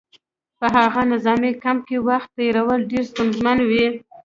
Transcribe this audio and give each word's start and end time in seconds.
په 0.59 0.65
هغه 0.77 1.01
نظامي 1.13 1.51
کمپ 1.63 1.81
کې 1.87 1.97
وخت 2.09 2.29
تېرول 2.39 2.79
ډېر 2.91 3.03
ستونزمن 3.11 3.57
وو 3.69 3.85